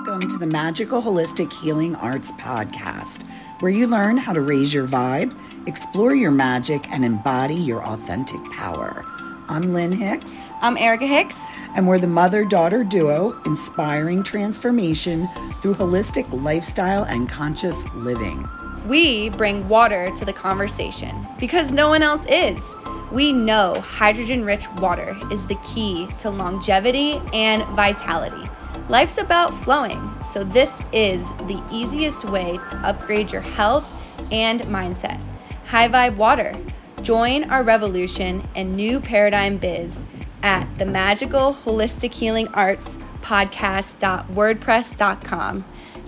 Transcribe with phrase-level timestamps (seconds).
[0.00, 3.28] Welcome to the Magical Holistic Healing Arts Podcast,
[3.60, 5.38] where you learn how to raise your vibe,
[5.68, 9.04] explore your magic, and embody your authentic power.
[9.46, 10.48] I'm Lynn Hicks.
[10.62, 11.46] I'm Erica Hicks.
[11.76, 15.28] And we're the mother daughter duo inspiring transformation
[15.60, 18.48] through holistic lifestyle and conscious living.
[18.86, 22.74] We bring water to the conversation because no one else is.
[23.12, 28.48] We know hydrogen rich water is the key to longevity and vitality.
[28.90, 33.86] Life's about flowing, so this is the easiest way to upgrade your health
[34.32, 35.22] and mindset.
[35.66, 36.56] High Vibe Water.
[37.02, 40.06] Join our revolution and new paradigm biz
[40.42, 45.64] at the magical holistic healing arts podcast.wordpress.com.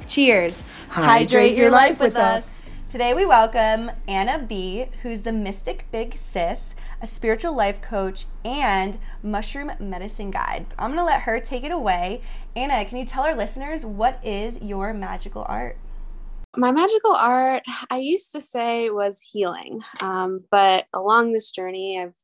[0.08, 0.64] Cheers.
[0.88, 2.62] Hydrate your life with us.
[2.90, 8.96] Today we welcome Anna B, who's the Mystic Big Sis, a spiritual life coach, and
[9.22, 10.66] mushroom medicine guide.
[10.78, 12.22] I'm to let her take it away.
[12.54, 15.76] Anna, can you tell our listeners what is your magical art?
[16.56, 22.14] My magical art, I used to say was healing, um, but along this journey, I've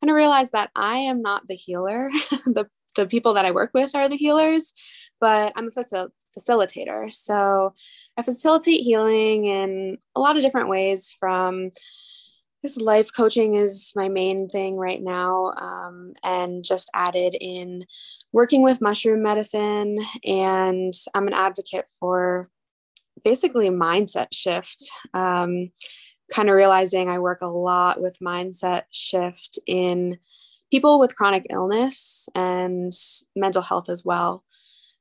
[0.00, 2.08] kind of realized that I am not the healer.
[2.44, 4.72] the the people that I work with are the healers,
[5.20, 7.12] but I'm a facil- facilitator.
[7.12, 7.74] So
[8.16, 11.70] I facilitate healing in a lot of different ways from
[12.64, 17.84] this life coaching is my main thing right now um, and just added in
[18.32, 22.48] working with mushroom medicine and i'm an advocate for
[23.22, 25.70] basically mindset shift um,
[26.32, 30.16] kind of realizing i work a lot with mindset shift in
[30.70, 32.92] people with chronic illness and
[33.36, 34.42] mental health as well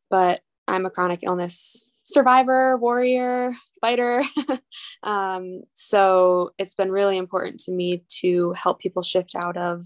[0.09, 4.21] but i'm a chronic illness survivor, warrior, fighter.
[5.03, 9.83] um, so it's been really important to me to help people shift out of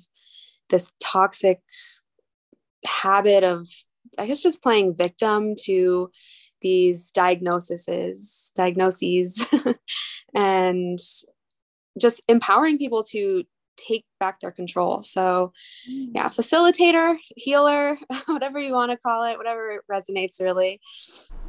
[0.70, 1.62] this toxic
[2.86, 3.68] habit of,
[4.18, 6.10] I guess, just playing victim to
[6.62, 9.48] these diagnoses, diagnoses,
[10.36, 11.00] and
[12.00, 13.44] just empowering people to
[13.78, 15.02] take back their control.
[15.04, 15.54] So,
[15.90, 16.10] mm.
[16.14, 20.82] yeah, facilitator, healer, whatever you want to call it, whatever resonates really.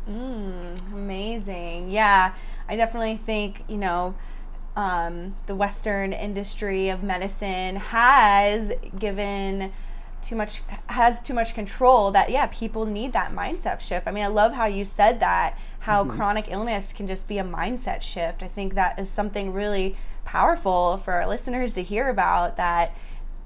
[0.08, 1.90] Mm, amazing.
[1.90, 2.34] Yeah,
[2.68, 4.14] I definitely think, you know,
[4.76, 9.72] um, the Western industry of medicine has given
[10.22, 14.24] too much has too much control that yeah people need that mindset shift i mean
[14.24, 16.16] i love how you said that how mm-hmm.
[16.16, 21.00] chronic illness can just be a mindset shift i think that is something really powerful
[21.04, 22.92] for our listeners to hear about that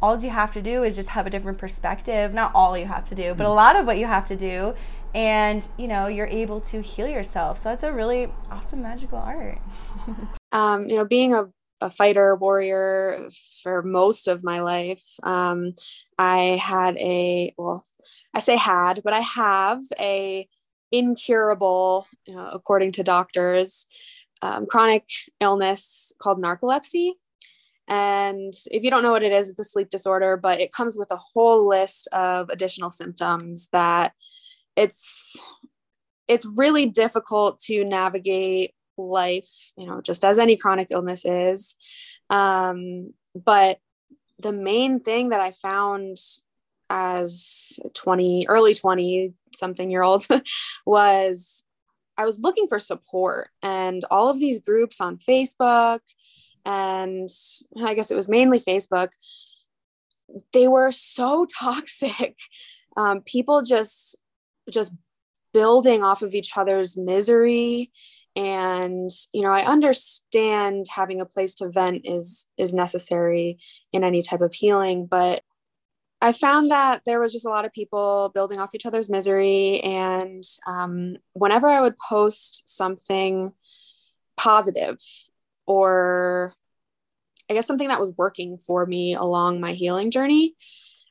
[0.00, 3.06] all you have to do is just have a different perspective not all you have
[3.06, 3.54] to do but a mm.
[3.54, 4.74] lot of what you have to do
[5.14, 9.58] and you know you're able to heal yourself so that's a really awesome magical art
[10.52, 11.46] um, you know being a,
[11.80, 13.28] a fighter warrior
[13.62, 15.72] for most of my life um,
[16.18, 17.84] i had a well
[18.34, 20.48] i say had but i have a
[20.90, 23.86] incurable you know, according to doctors
[24.42, 25.04] um, chronic
[25.40, 27.12] illness called narcolepsy.
[27.88, 30.98] And if you don't know what it is, it's a sleep disorder, but it comes
[30.98, 34.12] with a whole list of additional symptoms that
[34.76, 35.46] it's
[36.28, 41.74] it's really difficult to navigate life, you know, just as any chronic illness is.
[42.30, 43.78] Um, but
[44.38, 46.16] the main thing that I found
[46.90, 50.26] as 20, early 20 something year old
[50.86, 51.64] was
[52.16, 56.00] I was looking for support and all of these groups on Facebook
[56.64, 57.28] and
[57.82, 59.08] I guess it was mainly Facebook,
[60.52, 62.36] they were so toxic.
[62.96, 64.18] Um, people just
[64.70, 64.92] just
[65.52, 67.90] building off of each other's misery
[68.34, 73.58] and you know i understand having a place to vent is is necessary
[73.92, 75.42] in any type of healing but
[76.22, 79.80] I found that there was just a lot of people building off each other's misery.
[79.80, 83.50] And um, whenever I would post something
[84.36, 84.98] positive
[85.66, 86.54] or
[87.50, 90.54] I guess something that was working for me along my healing journey,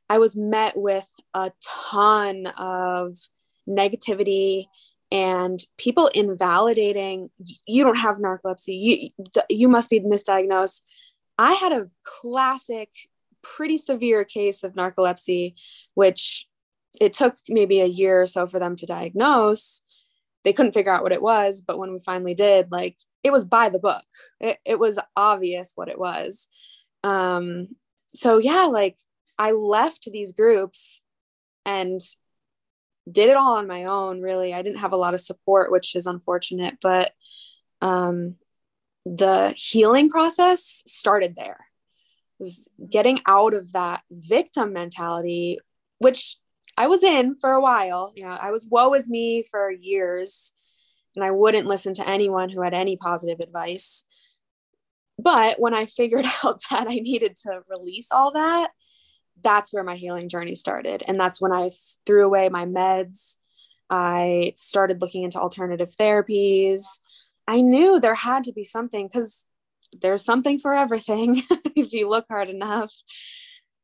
[0.10, 3.18] I was met with a ton of
[3.68, 4.66] negativity
[5.12, 7.30] and people invalidating
[7.68, 9.10] you don't have narcolepsy you
[9.50, 10.82] you must be misdiagnosed
[11.38, 12.90] i had a classic
[13.42, 15.56] pretty severe case of narcolepsy,
[15.94, 16.48] which
[17.00, 19.82] it took maybe a year or so for them to diagnose.
[20.44, 23.44] They couldn't figure out what it was, but when we finally did, like it was
[23.44, 24.04] by the book.
[24.40, 26.48] It, it was obvious what it was.
[27.04, 27.70] Um,
[28.08, 28.98] so yeah, like
[29.38, 31.02] I left these groups
[31.66, 32.00] and
[33.10, 34.22] did it all on my own.
[34.22, 37.12] Really, I didn't have a lot of support, which is unfortunate, but
[37.82, 38.36] um,
[39.06, 41.66] the healing process started there
[42.40, 45.60] was getting out of that victim mentality,
[46.00, 46.38] which
[46.78, 48.12] I was in for a while.
[48.16, 50.54] You know, I was woe is me for years,
[51.16, 54.06] and I wouldn't listen to anyone who had any positive advice.
[55.20, 58.72] But when I figured out that I needed to release all that,
[59.44, 61.04] that's where my healing journey started.
[61.08, 61.72] And that's when I
[62.06, 63.36] threw away my meds.
[63.90, 66.84] I started looking into alternative therapies.
[67.48, 69.48] I knew there had to be something because
[70.02, 71.42] there's something for everything
[71.76, 72.94] if you look hard enough.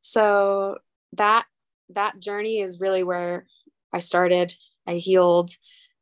[0.00, 0.78] So
[1.12, 1.44] that
[1.90, 3.46] that journey is really where
[3.94, 4.54] I started.
[4.86, 5.50] I healed.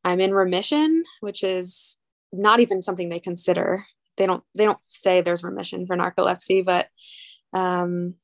[0.04, 1.98] I'm in remission, which is
[2.32, 3.84] not even something they consider.
[4.16, 6.88] They don't they don't say there's remission for narcolepsy, but
[7.52, 8.14] um,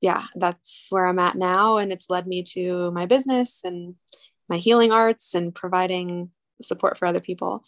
[0.00, 3.94] yeah, that's where I'm at now, and it's led me to my business and
[4.48, 6.30] my healing arts and providing
[6.60, 7.64] support for other people.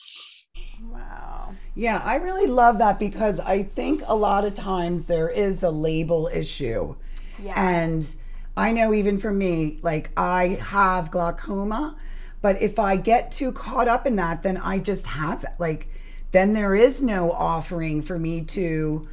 [0.82, 1.54] Wow.
[1.74, 5.70] Yeah, I really love that because I think a lot of times there is a
[5.70, 6.96] label issue.
[7.42, 7.54] Yeah.
[7.56, 8.14] And
[8.56, 11.96] I know even for me, like I have glaucoma,
[12.42, 15.52] but if I get too caught up in that, then I just have it.
[15.58, 15.88] Like,
[16.32, 19.08] then there is no offering for me to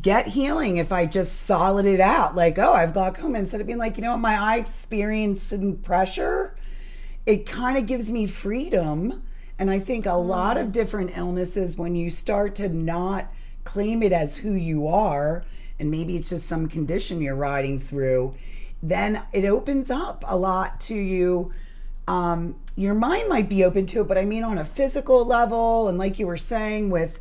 [0.00, 2.36] get healing if I just solid it out.
[2.36, 6.54] Like, oh, I've glaucoma instead of being like, you know, my eye experience and pressure,
[7.26, 9.22] it kind of gives me freedom.
[9.58, 10.72] And I think a lot of mm.
[10.72, 13.32] different illnesses, when you start to not
[13.64, 15.44] claim it as who you are,
[15.78, 18.34] and maybe it's just some condition you're riding through,
[18.82, 21.52] then it opens up a lot to you.
[22.08, 25.88] Um, your mind might be open to it, but I mean, on a physical level,
[25.88, 27.20] and like you were saying, with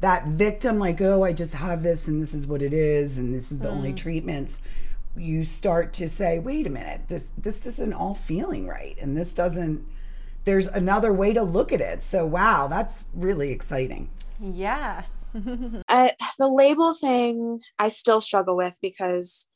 [0.00, 3.34] that victim, like, oh, I just have this and this is what it is, and
[3.34, 3.72] this is the mm.
[3.72, 4.60] only treatments.
[5.16, 9.32] You start to say, wait a minute, this this isn't all feeling right, and this
[9.32, 9.86] doesn't.
[10.44, 12.04] There's another way to look at it.
[12.04, 14.10] So, wow, that's really exciting.
[14.40, 15.02] Yeah.
[15.88, 16.08] uh,
[16.38, 19.48] the label thing, I still struggle with because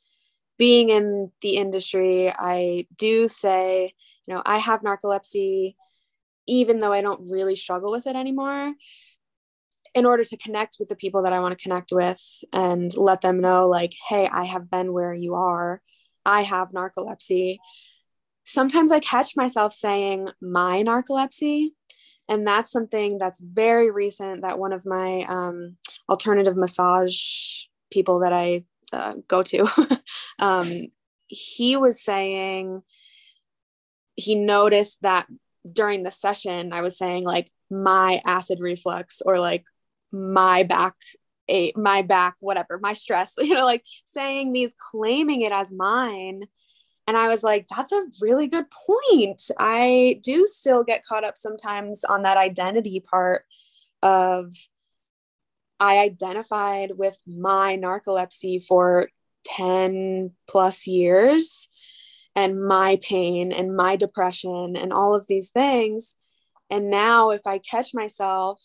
[0.58, 3.92] being in the industry, I do say,
[4.26, 5.76] you know, I have narcolepsy,
[6.46, 8.74] even though I don't really struggle with it anymore.
[9.94, 12.20] In order to connect with the people that I want to connect with
[12.52, 15.82] and let them know, like, hey, I have been where you are,
[16.24, 17.58] I have narcolepsy.
[18.44, 21.70] Sometimes I catch myself saying my narcolepsy.
[22.28, 25.76] And that's something that's very recent that one of my um,
[26.08, 27.16] alternative massage
[27.90, 29.66] people that I uh, go to,
[30.38, 30.86] um,
[31.26, 32.82] he was saying
[34.16, 35.26] he noticed that
[35.70, 39.64] during the session I was saying like my acid reflux or like
[40.12, 40.94] my back
[41.48, 46.44] a my back whatever my stress you know like saying these claiming it as mine
[47.06, 51.36] and I was like that's a really good point I do still get caught up
[51.36, 53.44] sometimes on that identity part
[54.02, 54.52] of
[55.80, 59.08] I identified with my narcolepsy for
[59.44, 61.68] 10 plus years
[62.36, 66.16] and my pain and my depression and all of these things.
[66.68, 68.62] And now, if I catch myself,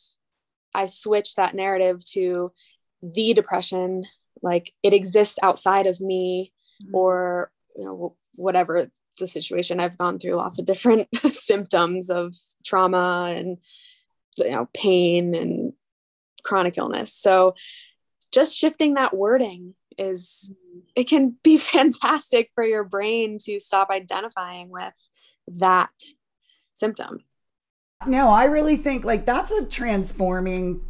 [0.76, 2.52] I switch that narrative to
[3.02, 4.04] the depression,
[4.42, 6.52] like it exists outside of me,
[6.84, 6.96] mm-hmm.
[6.96, 8.88] or you know, whatever
[9.20, 9.80] the situation.
[9.80, 12.36] I've gone through lots of different symptoms of
[12.66, 13.58] trauma and
[14.38, 15.74] you know pain and
[16.44, 17.14] chronic illness.
[17.14, 17.56] So
[18.32, 20.54] just shifting that wording is
[20.96, 24.94] it can be fantastic for your brain to stop identifying with
[25.48, 25.92] that
[26.74, 27.20] symptom.
[28.08, 30.82] No, I really think like that's a transforming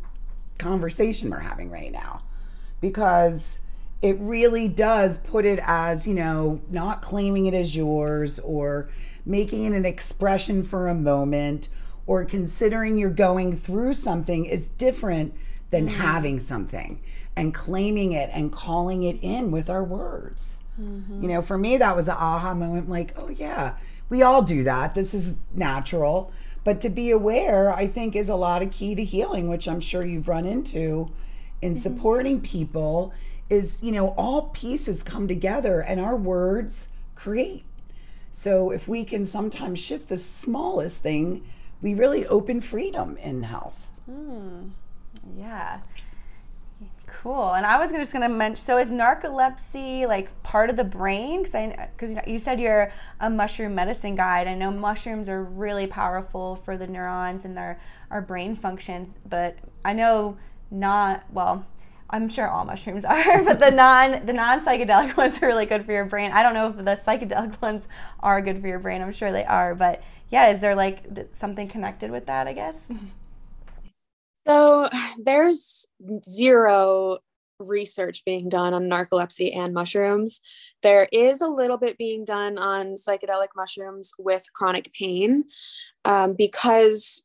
[0.58, 2.22] conversation we're having right now
[2.82, 3.60] because
[4.02, 8.90] it really does put it as, you know, not claiming it as yours or
[9.26, 11.70] making it an expression for a moment
[12.06, 15.34] or considering you're going through something is different
[15.72, 16.02] than mm-hmm.
[16.02, 17.02] having something
[17.36, 20.60] and claiming it and calling it in with our words.
[20.80, 21.24] Mm-hmm.
[21.24, 23.76] You know, for me, that was an aha moment like, oh, yeah,
[24.10, 24.94] we all do that.
[24.94, 26.32] This is natural.
[26.66, 29.80] But to be aware, I think, is a lot of key to healing, which I'm
[29.80, 31.12] sure you've run into
[31.62, 31.82] in mm-hmm.
[31.82, 33.14] supporting people.
[33.48, 37.64] Is, you know, all pieces come together and our words create.
[38.32, 41.46] So if we can sometimes shift the smallest thing,
[41.82, 43.92] we really open freedom in health.
[44.10, 44.72] Mm.
[45.38, 45.82] Yeah.
[47.26, 47.56] Cool.
[47.56, 51.44] And I was just going to mention so is narcolepsy like part of the brain
[51.56, 54.48] I cuz you said you're a mushroom medicine guide.
[54.48, 57.80] I know mushrooms are really powerful for the neurons and their
[58.12, 60.38] our brain functions, but I know
[60.70, 61.66] not well,
[62.12, 65.84] I'm sure all mushrooms are, but the non the non psychedelic ones are really good
[65.84, 66.32] for your brain.
[66.32, 67.88] I don't know if the psychedelic ones
[68.20, 69.02] are good for your brain.
[69.02, 71.00] I'm sure they are, but yeah, is there like
[71.34, 72.46] something connected with that?
[72.46, 72.92] I guess.
[74.48, 75.88] So there's
[76.28, 77.20] zero
[77.60, 80.42] research being done on narcolepsy and mushrooms.
[80.84, 85.46] There is a little bit being done on psychedelic mushrooms with chronic pain
[86.04, 87.24] um, because,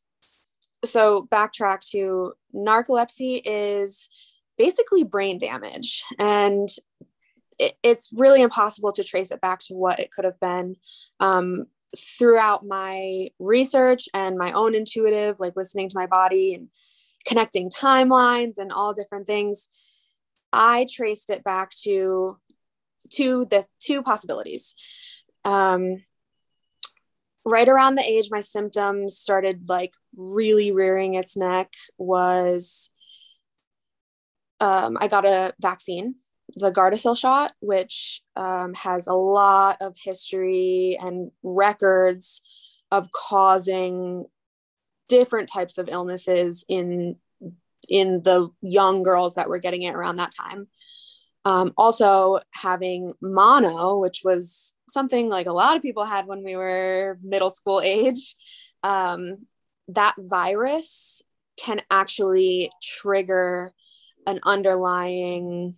[0.83, 4.09] so backtrack to narcolepsy is
[4.57, 6.03] basically brain damage.
[6.17, 6.69] And
[7.59, 10.75] it, it's really impossible to trace it back to what it could have been.
[11.19, 11.65] Um,
[11.97, 16.69] throughout my research and my own intuitive, like listening to my body and
[17.25, 19.69] connecting timelines and all different things,
[20.53, 22.37] I traced it back to
[23.13, 24.75] to the two possibilities.
[25.43, 26.03] Um,
[27.43, 32.91] right around the age my symptoms started like really rearing its neck was
[34.59, 36.13] um, I got a vaccine,
[36.53, 42.43] the Gardasil shot, which um, has a lot of history and records
[42.91, 44.25] of causing
[45.11, 47.17] different types of illnesses in
[47.89, 50.67] in the young girls that were getting it around that time.
[51.43, 56.55] Um, also, having mono, which was something like a lot of people had when we
[56.55, 58.35] were middle school age,
[58.83, 59.47] um,
[59.87, 61.21] that virus
[61.57, 63.73] can actually trigger
[64.27, 65.75] an underlying,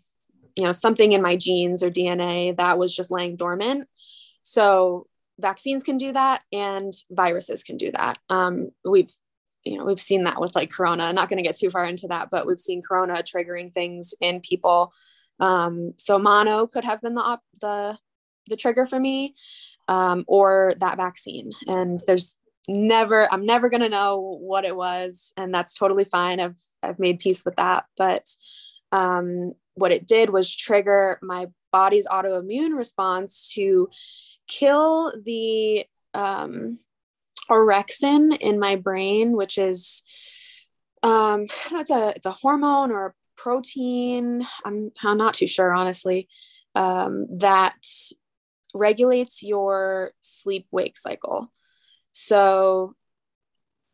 [0.58, 3.88] you know, something in my genes or DNA that was just laying dormant.
[4.44, 5.08] So,
[5.40, 8.20] vaccines can do that, and viruses can do that.
[8.30, 9.14] Um, we've
[9.66, 12.08] you know we've seen that with like corona not going to get too far into
[12.08, 14.92] that but we've seen corona triggering things in people.
[15.40, 17.98] Um, so mono could have been the op- the
[18.48, 19.36] the trigger for me
[19.88, 21.50] um, or that vaccine.
[21.68, 22.36] And there's
[22.70, 26.40] never i'm never going to know what it was and that's totally fine.
[26.40, 27.86] I've i've made peace with that.
[27.98, 28.30] But
[28.92, 33.90] um, what it did was trigger my body's autoimmune response to
[34.48, 36.78] kill the um,
[37.50, 40.04] orexin in my brain, which is
[41.02, 44.46] um, it's a it's a hormone or a protein.
[44.66, 46.28] I'm I'm not too sure honestly.
[46.76, 47.76] Um, that
[48.74, 51.52] regulates your sleep wake cycle.
[52.12, 52.96] So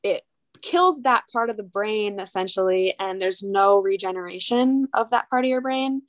[0.01, 0.21] it
[0.61, 5.49] kills that part of the brain essentially, and there's no regeneration of that part of
[5.49, 6.03] your brain.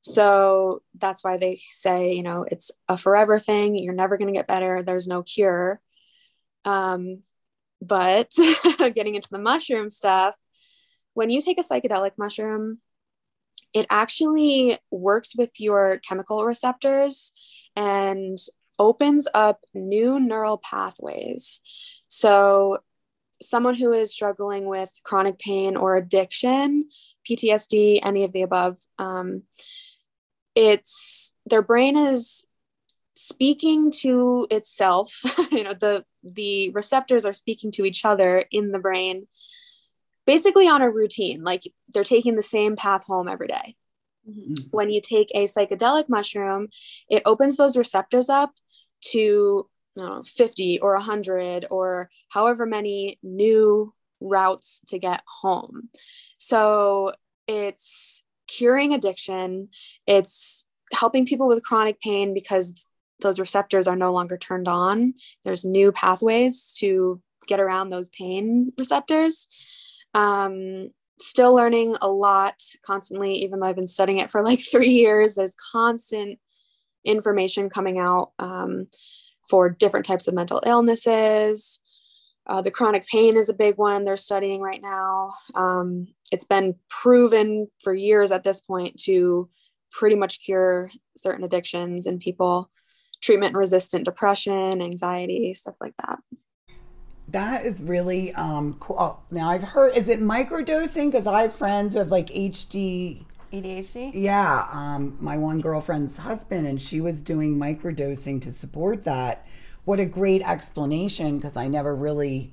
[0.00, 3.76] So that's why they say, you know, it's a forever thing.
[3.76, 4.82] You're never going to get better.
[4.82, 5.80] There's no cure.
[6.66, 7.22] Um,
[7.80, 8.30] but
[8.94, 10.36] getting into the mushroom stuff,
[11.14, 12.78] when you take a psychedelic mushroom,
[13.72, 17.32] it actually works with your chemical receptors
[17.74, 18.36] and
[18.78, 21.60] opens up new neural pathways.
[22.08, 22.78] So,
[23.42, 26.88] someone who is struggling with chronic pain or addiction,
[27.28, 29.42] PTSD, any of the above, um,
[30.54, 32.46] it's their brain is
[33.16, 38.78] speaking to itself you know the the receptors are speaking to each other in the
[38.78, 39.26] brain
[40.26, 43.76] basically on a routine like they're taking the same path home every day.
[44.28, 44.64] Mm-hmm.
[44.72, 46.66] when you take a psychedelic mushroom
[47.08, 48.50] it opens those receptors up
[49.12, 55.90] to know, 50 or 100 or however many new routes to get home
[56.38, 57.12] so
[57.46, 59.68] it's curing addiction
[60.06, 62.88] it's helping people with chronic pain because
[63.20, 65.14] those receptors are no longer turned on.
[65.44, 69.48] There's new pathways to get around those pain receptors.
[70.14, 74.90] Um, still learning a lot constantly, even though I've been studying it for like three
[74.90, 75.34] years.
[75.34, 76.38] There's constant
[77.04, 78.86] information coming out um,
[79.48, 81.80] for different types of mental illnesses.
[82.48, 85.32] Uh, the chronic pain is a big one they're studying right now.
[85.54, 89.48] Um, it's been proven for years at this point to
[89.90, 92.70] pretty much cure certain addictions in people
[93.20, 96.18] treatment resistant depression, anxiety, stuff like that.
[97.28, 99.20] That is really um, cool.
[99.30, 101.10] Now I've heard, is it microdosing?
[101.10, 103.24] Because I have friends who have like HD.
[103.52, 104.12] ADHD?
[104.14, 104.68] Yeah.
[104.70, 109.46] Um, my one girlfriend's husband, and she was doing microdosing to support that.
[109.84, 112.52] What a great explanation because I never really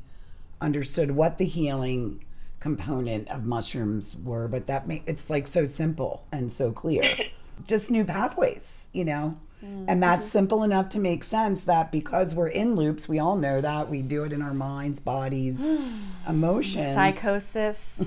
[0.61, 2.23] understood what the healing
[2.59, 7.03] component of mushrooms were, but that may, it's like so simple and so clear.
[7.67, 9.35] Just new pathways, you know?
[9.63, 9.85] Mm-hmm.
[9.87, 13.61] And that's simple enough to make sense that because we're in loops, we all know
[13.61, 15.61] that we do it in our minds, bodies,
[16.27, 16.95] emotions.
[16.95, 17.89] Psychosis.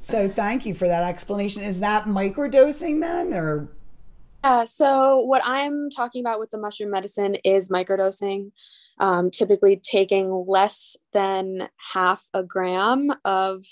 [0.00, 1.62] so thank you for that explanation.
[1.62, 3.68] Is that microdosing then or
[4.44, 8.50] uh, so what I'm talking about with the mushroom medicine is microdosing,
[9.00, 13.64] um, typically taking less than half a gram of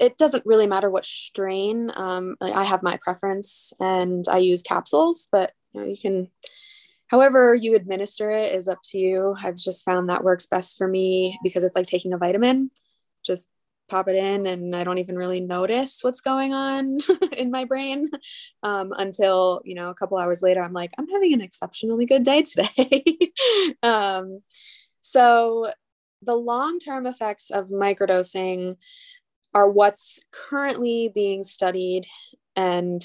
[0.00, 1.90] it doesn't really matter what strain.
[1.94, 6.28] Um, like I have my preference and I use capsules, but you know, you can,
[7.08, 9.34] however you administer it is up to you.
[9.42, 12.70] I've just found that works best for me because it's like taking a vitamin.
[13.24, 13.48] Just
[13.88, 16.98] pop it in and I don't even really notice what's going on
[17.36, 18.08] in my brain
[18.62, 22.22] um, until, you know, a couple hours later, I'm like, I'm having an exceptionally good
[22.22, 23.14] day today.
[23.82, 24.40] um,
[25.00, 25.70] so
[26.22, 28.76] the long-term effects of microdosing
[29.54, 32.06] are what's currently being studied
[32.56, 33.02] and,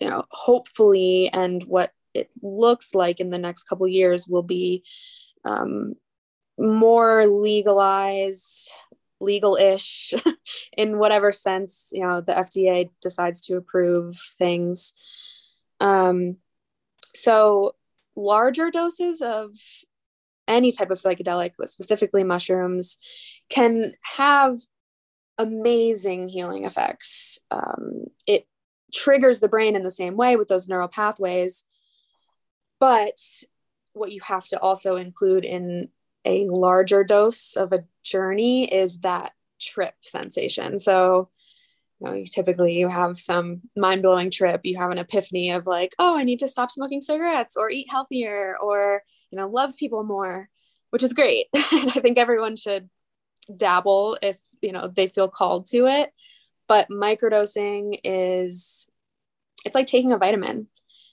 [0.00, 4.84] you know, hopefully, and what it looks like in the next couple years will be
[5.44, 5.94] um,
[6.58, 8.70] more legalized
[9.20, 10.14] legal-ish
[10.76, 14.94] in whatever sense you know the fda decides to approve things.
[15.80, 16.36] Um,
[17.14, 17.74] so
[18.16, 19.56] larger doses of
[20.46, 22.98] any type of psychedelic but specifically mushrooms
[23.48, 24.56] can have
[25.38, 28.46] amazing healing effects um, it
[28.92, 31.64] triggers the brain in the same way with those neural pathways
[32.80, 33.18] but
[33.92, 35.88] what you have to also include in
[36.24, 40.78] a larger dose of a journey is that trip sensation.
[40.78, 41.30] So,
[42.00, 45.94] you know, you typically you have some mind-blowing trip, you have an epiphany of like,
[45.98, 50.04] oh, I need to stop smoking cigarettes or eat healthier or, you know, love people
[50.04, 50.48] more,
[50.90, 51.46] which is great.
[51.56, 52.88] I think everyone should
[53.56, 56.12] dabble if, you know, they feel called to it.
[56.66, 58.88] But microdosing is
[59.64, 60.68] it's like taking a vitamin.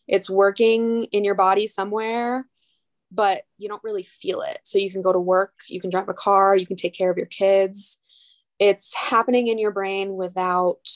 [0.07, 2.45] It's working in your body somewhere
[3.15, 4.59] but you don't really feel it.
[4.63, 7.09] So you can go to work, you can drive a car, you can take care
[7.09, 7.99] of your kids.
[8.59, 10.87] It's happening in your brain without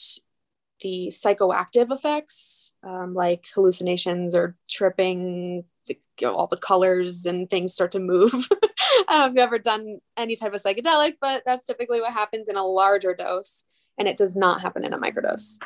[0.80, 7.72] the psychoactive effects, um, like hallucinations or tripping, you know, all the colors and things
[7.72, 8.32] start to move.
[8.62, 12.12] I don't know if you've ever done any type of psychedelic, but that's typically what
[12.12, 13.64] happens in a larger dose,
[13.98, 15.58] and it does not happen in a microdose.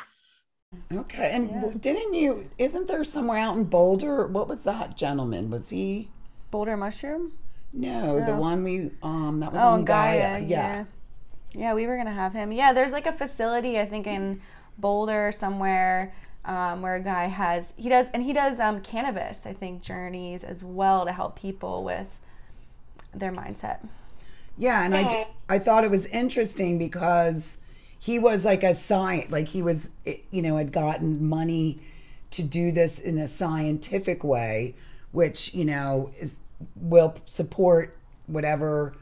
[0.93, 1.31] Okay.
[1.31, 1.71] And yeah.
[1.79, 4.27] didn't you, isn't there somewhere out in Boulder?
[4.27, 5.49] What was that gentleman?
[5.49, 6.09] Was he?
[6.51, 7.33] Boulder mushroom?
[7.73, 8.25] No, no.
[8.25, 10.19] the one we um that was oh, on Gaia.
[10.19, 10.39] Gaia.
[10.39, 10.45] Yeah.
[10.47, 10.85] yeah.
[11.53, 12.51] Yeah, we were gonna have him.
[12.51, 14.41] Yeah, there's like a facility I think in
[14.77, 16.13] Boulder somewhere
[16.45, 20.43] um, where a guy has he does and he does um, cannabis I think journeys
[20.43, 22.07] as well to help people with
[23.13, 23.85] their mindset.
[24.57, 27.57] Yeah, and I I thought it was interesting because
[27.99, 29.91] he was like a science like he was
[30.31, 31.79] you know had gotten money
[32.31, 34.75] to do this in a scientific way
[35.11, 36.37] which you know is
[36.75, 38.93] will support whatever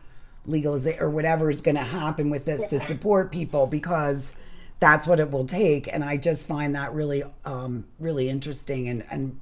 [0.45, 4.36] legalization or whatever is going to happen with this to support people because
[4.84, 5.88] that's what it will take.
[5.88, 9.39] And i just find that really um, really interesting and and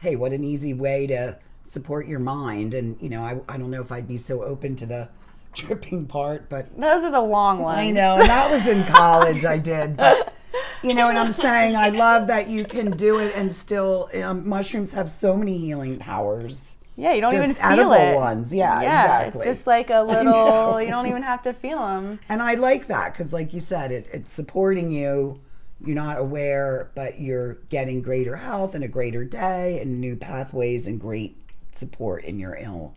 [0.00, 2.74] hey what an easy way to support your mind.
[2.74, 5.08] And you know i, I don't know if i'd be so open to the
[5.54, 7.78] tripping part but those are the long ones.
[7.78, 10.34] i know And that was in college i did but
[10.82, 14.48] you know and i'm saying i love that you can do it and still um,
[14.48, 18.14] mushrooms have so many healing powers yeah, you don't even feel it.
[18.14, 18.54] ones.
[18.54, 19.38] Yeah, yeah, exactly.
[19.38, 20.80] It's just like a little.
[20.80, 22.20] You don't even have to feel them.
[22.28, 25.40] And I like that because, like you said, it, it's supporting you.
[25.84, 30.86] You're not aware, but you're getting greater health and a greater day and new pathways
[30.86, 31.36] and great
[31.72, 32.94] support in your ill.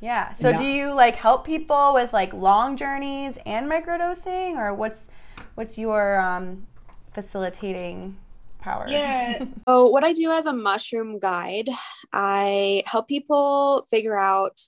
[0.00, 0.32] Yeah.
[0.32, 5.10] So, do you like help people with like long journeys and microdosing, or what's
[5.54, 6.66] what's your um,
[7.12, 8.16] facilitating
[8.60, 8.84] power.
[8.88, 9.44] Yeah.
[9.68, 11.68] so, what I do as a mushroom guide,
[12.12, 14.60] I help people figure out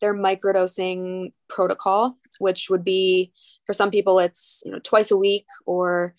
[0.00, 3.32] their microdosing protocol, which would be
[3.64, 6.14] for some people, it's you know twice a week or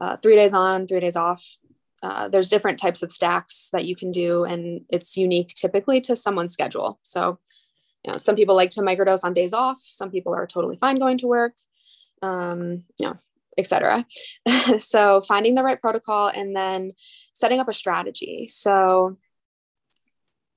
[0.00, 1.56] uh, three days on, three days off.
[2.02, 6.16] Uh, there's different types of stacks that you can do, and it's unique typically to
[6.16, 6.98] someone's schedule.
[7.02, 7.38] So,
[8.04, 9.78] you know, some people like to microdose on days off.
[9.80, 11.54] Some people are totally fine going to work.
[12.22, 13.16] Um, you know,
[13.56, 14.04] etc.
[14.78, 16.92] so finding the right protocol and then
[17.34, 18.46] setting up a strategy.
[18.46, 19.18] So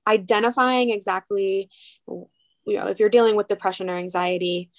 [0.06, 1.68] identifying exactly
[2.08, 4.70] you know if you're dealing with depression or anxiety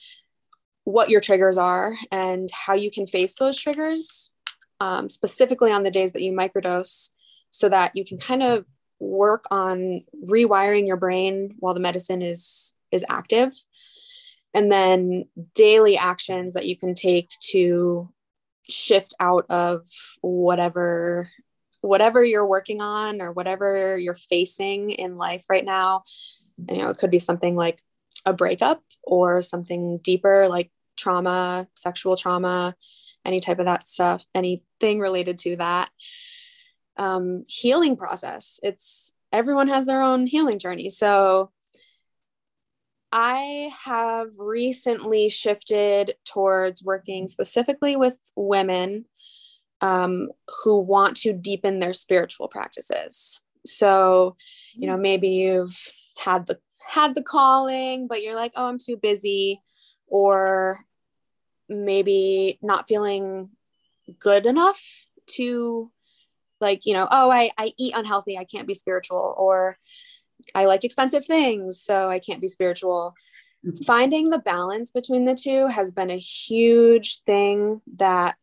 [0.83, 4.31] what your triggers are and how you can face those triggers
[4.79, 7.09] um, specifically on the days that you microdose
[7.49, 8.65] so that you can kind of
[8.99, 13.51] work on rewiring your brain while the medicine is is active.
[14.53, 18.09] And then daily actions that you can take to
[18.69, 19.85] shift out of
[20.21, 21.29] whatever
[21.85, 26.03] whatever you're working on or whatever you're facing in life right now
[26.69, 27.81] you know it could be something like
[28.25, 32.75] a breakup or something deeper like trauma sexual trauma
[33.25, 35.89] any type of that stuff anything related to that
[36.97, 38.59] um, healing process.
[38.63, 40.89] It's everyone has their own healing journey.
[40.89, 41.51] So
[43.11, 49.05] I have recently shifted towards working specifically with women
[49.81, 50.29] um,
[50.63, 53.41] who want to deepen their spiritual practices.
[53.65, 54.35] So,
[54.73, 55.77] you know, maybe you've
[56.23, 59.61] had the had the calling, but you're like, oh, I'm too busy,
[60.07, 60.85] or
[61.67, 63.49] maybe not feeling
[64.19, 65.91] good enough to
[66.61, 69.77] like you know oh I, I eat unhealthy i can't be spiritual or
[70.53, 73.15] i like expensive things so i can't be spiritual
[73.65, 73.83] mm-hmm.
[73.83, 78.35] finding the balance between the two has been a huge thing that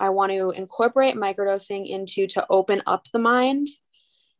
[0.00, 3.68] i want to incorporate microdosing into to open up the mind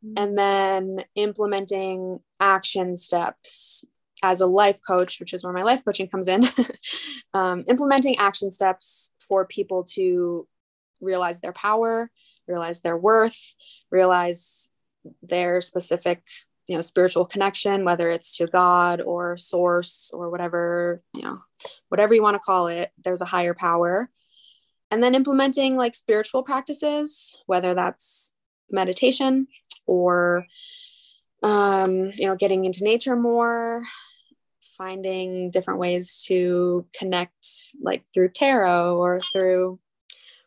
[0.05, 0.13] mm-hmm.
[0.17, 3.85] and then implementing action steps
[4.23, 6.43] as a life coach, which is where my life coaching comes in,
[7.33, 10.47] um, implementing action steps for people to
[10.99, 12.09] realize their power,
[12.47, 13.55] realize their worth,
[13.89, 14.69] realize
[15.23, 16.23] their specific,
[16.67, 21.41] you know, spiritual connection, whether it's to God or source or whatever, you know,
[21.89, 24.09] whatever you want to call it, there's a higher power.
[24.91, 28.35] And then implementing like spiritual practices, whether that's
[28.69, 29.47] meditation
[29.87, 30.45] or
[31.43, 33.83] um, you know, getting into nature more,
[34.77, 37.47] finding different ways to connect,
[37.81, 39.79] like through tarot or through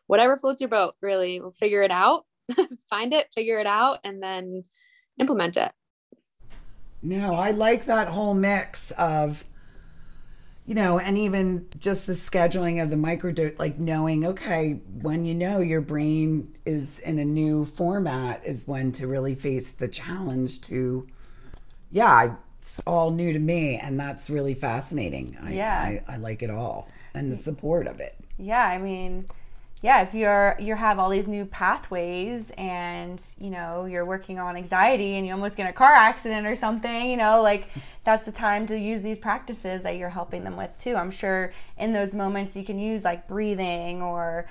[0.07, 1.39] whatever floats your boat, really.
[1.39, 2.25] We'll figure it out,
[2.89, 4.63] find it, figure it out, and then
[5.19, 5.71] implement it.
[7.01, 9.43] No, I like that whole mix of,
[10.65, 15.35] you know, and even just the scheduling of the microdose, like knowing, okay, when you
[15.35, 20.61] know your brain is in a new format is when to really face the challenge
[20.61, 21.07] to,
[21.91, 25.37] yeah, it's all new to me, and that's really fascinating.
[25.39, 28.15] I, yeah, I, I like it all, and the support of it.
[28.39, 29.27] Yeah, I mean,
[29.83, 34.55] yeah, if you're you have all these new pathways, and you know you're working on
[34.55, 37.67] anxiety, and you almost get a car accident or something, you know, like
[38.05, 40.95] that's the time to use these practices that you're helping them with too.
[40.95, 44.47] I'm sure in those moments you can use like breathing or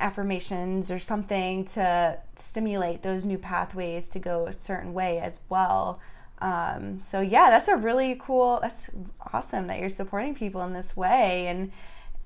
[0.00, 6.00] affirmations or something to stimulate those new pathways to go a certain way as well.
[6.40, 8.58] Um, so yeah, that's a really cool.
[8.60, 8.90] That's
[9.32, 11.72] awesome that you're supporting people in this way and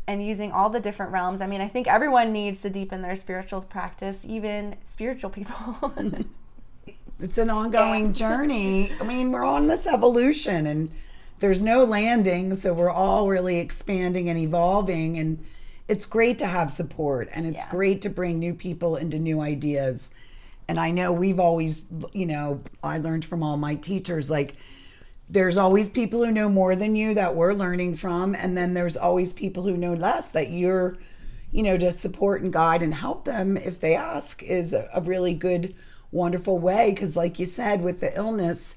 [0.06, 1.40] and using all the different realms.
[1.40, 5.94] I mean, I think everyone needs to deepen their spiritual practice, even spiritual people.
[7.22, 8.92] it's an ongoing journey.
[9.00, 10.90] I mean, we're on this evolution and
[11.40, 15.44] there's no landing, so we're all really expanding and evolving and
[15.88, 17.70] it's great to have support and it's yeah.
[17.70, 20.10] great to bring new people into new ideas
[20.68, 24.54] and I know we've always, you know, I learned from all my teachers, like,
[25.28, 28.34] there's always people who know more than you that we're learning from.
[28.34, 30.98] And then there's always people who know less that you're,
[31.50, 35.00] you know, to support and guide and help them if they ask is a, a
[35.00, 35.74] really good,
[36.12, 36.92] wonderful way.
[36.92, 38.76] Cause, like you said, with the illness,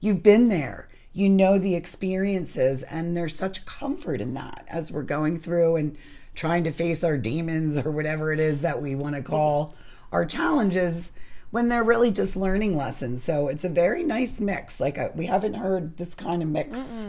[0.00, 5.02] you've been there you know the experiences and there's such comfort in that as we're
[5.02, 5.96] going through and
[6.34, 9.74] trying to face our demons or whatever it is that we want to call
[10.10, 11.12] our challenges
[11.50, 13.22] when they're really just learning lessons.
[13.22, 14.80] So it's a very nice mix.
[14.80, 17.06] Like a, uh, we haven't heard this kind of mix.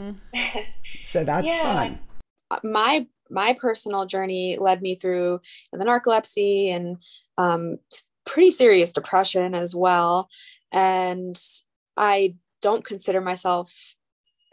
[0.84, 1.64] so that's yeah.
[1.64, 2.00] fun.
[2.52, 5.40] Uh, my my personal journey led me through
[5.74, 6.98] the narcolepsy and
[7.40, 7.78] um,
[8.26, 10.30] pretty serious depression as well.
[10.72, 11.40] And
[11.98, 13.96] I don't consider myself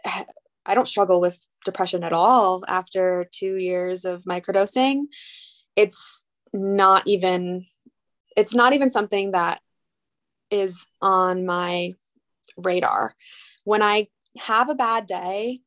[0.65, 5.07] I don't struggle with depression at all after 2 years of microdosing.
[5.75, 7.65] It's not even
[8.37, 9.61] it's not even something that
[10.51, 11.95] is on my
[12.57, 13.15] radar.
[13.65, 14.09] When I
[14.39, 15.61] have a bad day,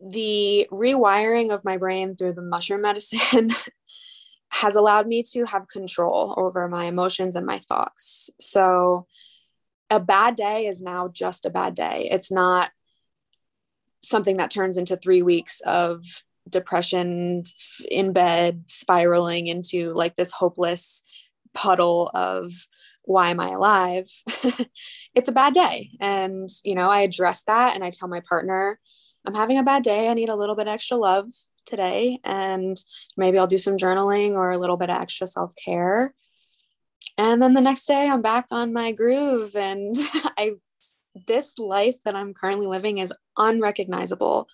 [0.00, 3.48] the rewiring of my brain through the mushroom medicine
[4.52, 8.28] has allowed me to have control over my emotions and my thoughts.
[8.38, 9.06] So
[9.90, 12.08] a bad day is now just a bad day.
[12.10, 12.70] It's not
[14.02, 16.04] something that turns into three weeks of
[16.48, 17.44] depression
[17.90, 21.02] in bed, spiraling into like this hopeless
[21.54, 22.52] puddle of
[23.04, 24.06] why am I alive?
[25.14, 25.90] it's a bad day.
[25.98, 28.78] And, you know, I address that and I tell my partner,
[29.24, 30.08] I'm having a bad day.
[30.08, 31.30] I need a little bit extra love
[31.66, 32.18] today.
[32.24, 32.76] And
[33.16, 36.14] maybe I'll do some journaling or a little bit of extra self care.
[37.18, 39.54] And then the next day I'm back on my groove.
[39.54, 40.52] And I,
[41.26, 44.48] this life that I'm currently living is unrecognizable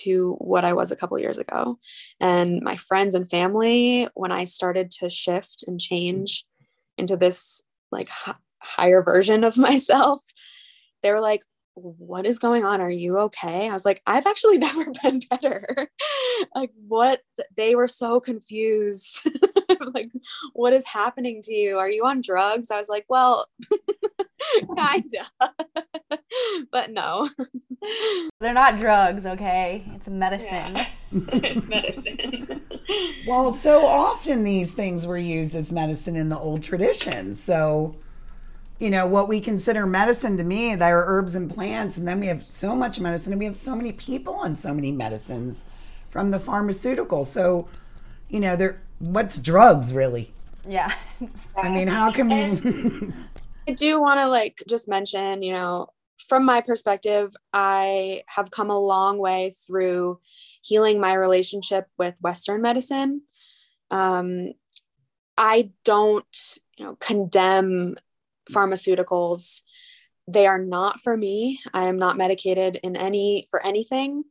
[0.00, 1.78] to what I was a couple years ago.
[2.20, 6.44] And my friends and family, when I started to shift and change
[6.98, 10.22] into this like h- higher version of myself
[11.02, 11.42] they were like
[11.76, 12.80] what is going on?
[12.80, 13.68] Are you okay?
[13.68, 15.88] I was like i've actually never been better.
[16.54, 17.22] Like what
[17.56, 19.26] they were so confused.
[19.94, 20.10] Like
[20.52, 21.78] what is happening to you?
[21.78, 22.70] Are you on drugs?
[22.70, 23.46] I was like well
[24.76, 25.26] kinda.
[26.70, 27.28] But no.
[28.40, 29.84] They're not drugs okay?
[29.94, 30.76] It's medicine.
[30.76, 30.86] Yeah.
[31.12, 32.62] it's medicine.
[33.26, 37.96] Well so often these things were used as medicine in the old tradition so
[38.78, 42.20] you know what we consider medicine to me they are herbs and plants and then
[42.20, 45.64] we have so much medicine and we have so many people on so many medicines
[46.16, 47.26] from the pharmaceutical.
[47.26, 47.68] So,
[48.30, 50.32] you know, there what's drugs really?
[50.66, 50.94] Yeah.
[51.56, 53.12] I mean, how can we
[53.68, 55.88] I do want to like just mention, you know,
[56.26, 60.20] from my perspective, I have come a long way through
[60.62, 63.20] healing my relationship with Western medicine.
[63.90, 64.52] Um,
[65.36, 67.96] I don't, you know, condemn
[68.50, 69.62] pharmaceuticals.
[70.28, 71.60] They are not for me.
[71.72, 74.24] I am not medicated in any for anything.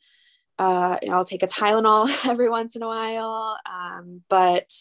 [0.58, 4.72] Uh, I'll take a Tylenol every once in a while, um, but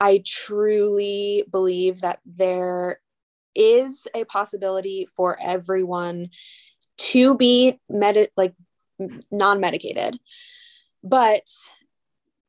[0.00, 3.00] I truly believe that there
[3.54, 6.28] is a possibility for everyone
[6.98, 8.54] to be med like
[9.30, 10.18] non-medicated
[11.02, 11.46] but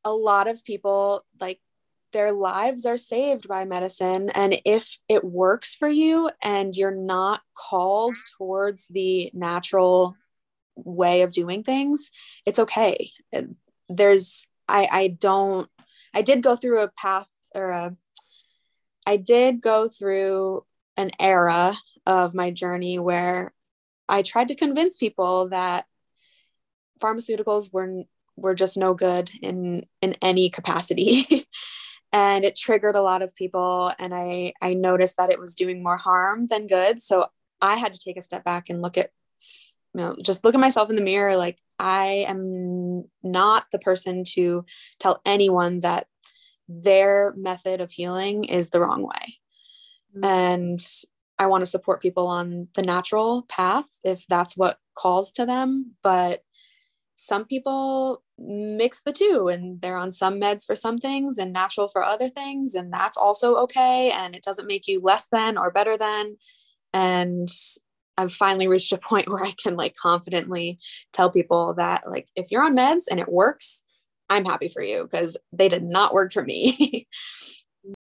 [0.03, 1.59] a lot of people like
[2.13, 7.41] their lives are saved by medicine and if it works for you and you're not
[7.55, 10.15] called towards the natural
[10.75, 12.11] way of doing things
[12.45, 13.09] it's okay
[13.89, 15.69] there's i i don't
[16.13, 17.95] i did go through a path or a
[19.05, 20.63] i did go through
[20.95, 21.73] an era
[22.05, 23.53] of my journey where
[24.09, 25.85] I tried to convince people that
[27.01, 28.03] pharmaceuticals were
[28.35, 31.45] were just no good in in any capacity.
[32.17, 35.83] and it triggered a lot of people and I I noticed that it was doing
[35.83, 37.01] more harm than good.
[37.01, 37.27] So
[37.61, 39.11] I had to take a step back and look at
[39.93, 44.23] you know just look at myself in the mirror like I am not the person
[44.35, 44.65] to
[44.99, 46.07] tell anyone that
[46.67, 49.37] their method of healing is the wrong way.
[50.15, 50.25] Mm-hmm.
[50.25, 50.79] And
[51.39, 55.95] I want to support people on the natural path if that's what calls to them.
[56.01, 56.41] But
[57.17, 61.87] some people mix the two and they're on some meds for some things and natural
[61.87, 62.75] for other things.
[62.75, 64.11] And that's also okay.
[64.11, 66.37] And it doesn't make you less than or better than.
[66.93, 67.49] And
[68.17, 70.77] I've finally reached a point where I can like confidently
[71.11, 73.81] tell people that, like, if you're on meds and it works,
[74.29, 77.07] I'm happy for you because they did not work for me.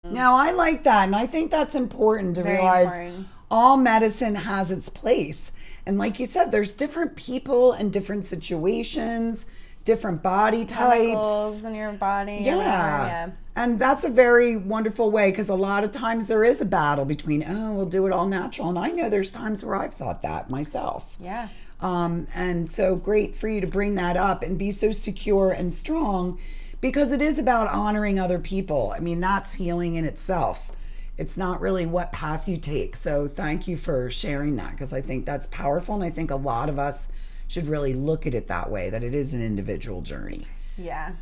[0.04, 1.06] No, I like that.
[1.06, 3.26] And I think that's important to Very realize important.
[3.50, 5.50] all medicine has its place.
[5.86, 9.46] And like you said, there's different people and different situations,
[9.84, 11.64] different body types.
[11.64, 12.40] In your body.
[12.42, 12.56] Yeah.
[12.56, 13.30] yeah.
[13.54, 17.04] And that's a very wonderful way because a lot of times there is a battle
[17.04, 18.68] between, oh, we'll do it all natural.
[18.68, 21.16] And I know there's times where I've thought that myself.
[21.20, 21.48] Yeah.
[21.80, 25.72] Um, and so great for you to bring that up and be so secure and
[25.72, 26.38] strong
[26.80, 28.92] because it is about honoring other people.
[28.94, 30.70] I mean, that's healing in itself.
[31.18, 32.96] It's not really what path you take.
[32.96, 35.94] So thank you for sharing that because I think that's powerful.
[35.94, 37.08] And I think a lot of us
[37.48, 40.46] should really look at it that way that it is an individual journey.
[40.78, 41.12] Yeah.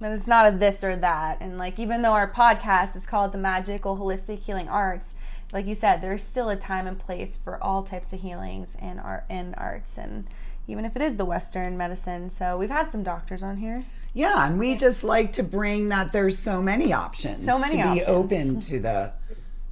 [0.00, 1.38] And it's not a this or that.
[1.40, 5.14] And like, even though our podcast is called The Magical Holistic Healing Arts,
[5.52, 9.00] like you said, there's still a time and place for all types of healings and
[9.00, 10.26] art and arts and
[10.68, 12.30] even if it is the Western medicine.
[12.30, 13.84] So we've had some doctors on here.
[14.14, 17.44] Yeah, and we just like to bring that there's so many options.
[17.44, 17.98] So many to options.
[17.98, 19.12] be open to the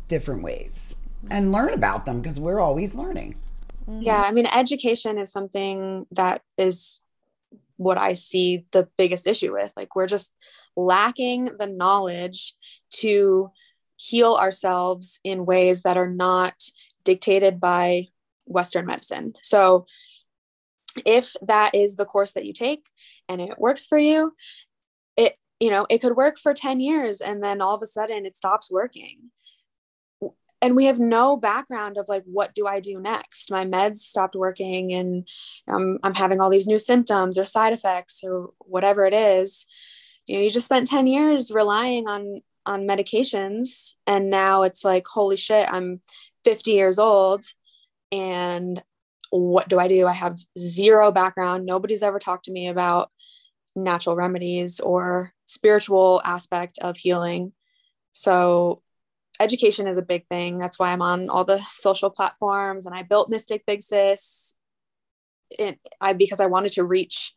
[0.09, 0.95] different ways
[1.31, 3.37] and learn about them because we're always learning.
[3.89, 4.03] Mm-hmm.
[4.03, 7.01] Yeah, I mean, education is something that is
[7.77, 9.73] what I see the biggest issue with.
[9.77, 10.35] Like, we're just
[10.77, 12.55] lacking the knowledge
[12.97, 13.51] to
[13.97, 16.55] heal ourselves in ways that are not
[17.05, 18.09] dictated by
[18.47, 19.35] Western medicine.
[19.43, 19.87] So,
[21.05, 22.87] if that is the course that you take
[23.29, 24.35] and it works for you
[25.17, 28.27] it you know it could work for 10 years and then all of a sudden
[28.27, 29.31] it stops working
[30.61, 34.35] and we have no background of like what do i do next my meds stopped
[34.35, 35.29] working and
[35.69, 39.67] um, i'm having all these new symptoms or side effects or whatever it is
[40.27, 45.07] you know you just spent 10 years relying on on medications and now it's like
[45.07, 46.01] holy shit i'm
[46.45, 47.45] 50 years old
[48.13, 48.83] and
[49.31, 50.07] what do I do?
[50.07, 51.67] I have zero background.
[51.67, 53.11] Nobody's ever talked to me about
[53.77, 57.53] natural remedies or spiritual aspect of healing.
[58.13, 58.83] So
[59.41, 60.59] education is a big thing.
[60.59, 64.55] That's why I'm on all the social platforms and I built Mystic Big Sis
[65.51, 67.35] it, I because I wanted to reach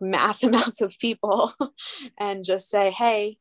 [0.00, 1.52] mass amounts of people
[2.18, 3.38] and just say, "Hey,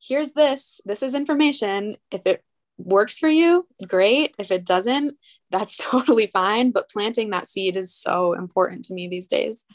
[0.00, 0.80] here's this.
[0.84, 1.96] This is information.
[2.10, 2.42] If it
[2.78, 4.34] works for you, great.
[4.38, 5.16] If it doesn't,
[5.50, 6.70] that's totally fine.
[6.70, 9.66] But planting that seed is so important to me these days.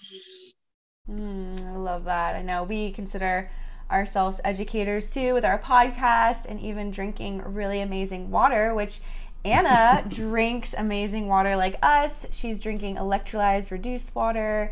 [1.10, 2.36] Mm, I love that.
[2.36, 3.50] I know we consider
[3.90, 9.00] ourselves educators too with our podcast and even drinking really amazing water, which
[9.46, 12.26] Anna drinks amazing water like us.
[12.32, 14.72] She's drinking electrolyzed reduced water.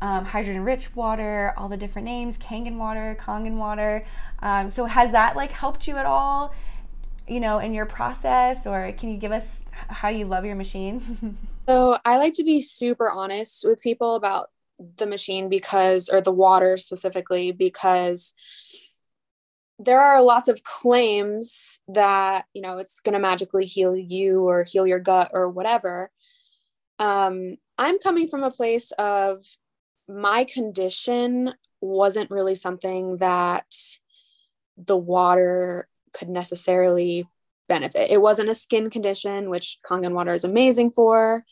[0.00, 4.04] Um, hydrogen rich water, all the different names, Kangen water, Kangen water.
[4.40, 6.52] Um, so has that like helped you at all
[7.28, 11.38] you know, in your process, or can you give us how you love your machine?
[11.68, 14.50] so I like to be super honest with people about
[14.96, 18.34] the machine because or the water specifically because
[19.78, 24.64] there are lots of claims that you know it's going to magically heal you or
[24.64, 26.10] heal your gut or whatever.
[26.98, 29.44] Um, i'm coming from a place of
[30.08, 33.74] my condition wasn't really something that
[34.76, 37.26] the water could necessarily
[37.68, 38.10] benefit.
[38.10, 41.44] It wasn't a skin condition which kangen water is amazing for.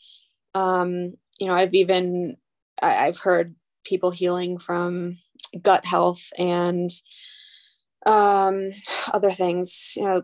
[0.53, 2.37] Um, you know i've even
[2.81, 5.15] I, i've heard people healing from
[5.61, 6.89] gut health and
[8.05, 8.71] um,
[9.13, 10.23] other things, you know,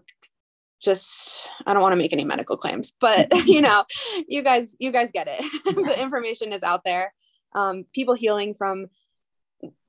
[0.82, 3.84] just I don't want to make any medical claims, but you know,
[4.28, 5.42] you guys, you guys get it.
[5.66, 7.14] the information is out there.
[7.54, 8.88] Um, people healing from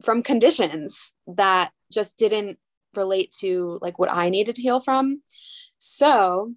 [0.02, 2.58] from conditions that just didn't
[2.94, 5.22] relate to like what I needed to heal from.
[5.76, 6.54] So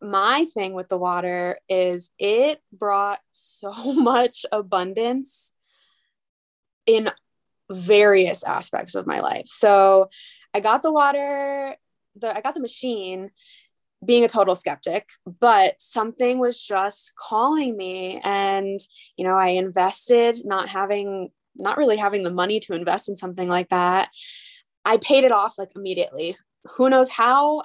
[0.00, 5.52] my thing with the water is it brought so much abundance
[6.86, 7.10] in
[7.70, 9.46] various aspects of my life.
[9.46, 10.08] So
[10.54, 11.74] I got the water,
[12.14, 13.30] the I got the machine
[14.04, 18.78] being a total skeptic, but something was just calling me and
[19.16, 23.48] you know, I invested not having not really having the money to invest in something
[23.48, 24.10] like that.
[24.84, 26.36] I paid it off like immediately.
[26.76, 27.62] Who knows how?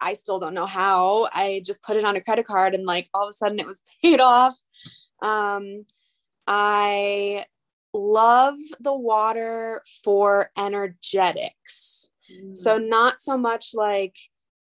[0.00, 1.28] I still don't know how.
[1.32, 3.66] I just put it on a credit card and like all of a sudden it
[3.66, 4.56] was paid off.
[5.22, 5.84] Um,
[6.46, 7.44] I
[7.94, 12.10] love the water for energetics.
[12.32, 12.56] Mm.
[12.56, 14.16] So, not so much like,